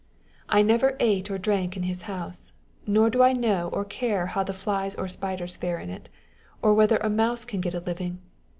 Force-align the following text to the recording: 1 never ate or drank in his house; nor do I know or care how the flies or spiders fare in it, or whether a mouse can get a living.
1 0.51 0.65
never 0.65 0.95
ate 0.99 1.29
or 1.29 1.37
drank 1.37 1.77
in 1.77 1.83
his 1.83 2.01
house; 2.09 2.53
nor 2.87 3.07
do 3.11 3.21
I 3.21 3.33
know 3.33 3.69
or 3.69 3.85
care 3.85 4.25
how 4.25 4.43
the 4.43 4.51
flies 4.51 4.95
or 4.95 5.07
spiders 5.07 5.57
fare 5.57 5.77
in 5.77 5.91
it, 5.91 6.09
or 6.63 6.73
whether 6.73 6.97
a 6.97 7.09
mouse 7.11 7.45
can 7.45 7.61
get 7.61 7.75
a 7.75 7.79
living. 7.81 8.17